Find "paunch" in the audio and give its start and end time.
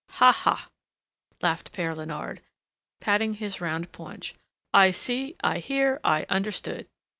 3.91-4.33